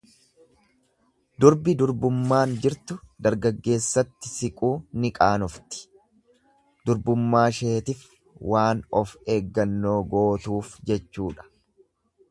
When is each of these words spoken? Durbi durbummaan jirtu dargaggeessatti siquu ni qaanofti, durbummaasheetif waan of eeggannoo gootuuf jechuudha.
Durbi 1.43 1.73
durbummaan 1.81 2.55
jirtu 2.63 2.97
dargaggeessatti 3.27 4.31
siquu 4.31 4.71
ni 5.03 5.11
qaanofti, 5.19 5.83
durbummaasheetif 6.91 8.03
waan 8.55 8.83
of 9.03 9.15
eeggannoo 9.37 9.95
gootuuf 10.17 10.75
jechuudha. 10.91 11.49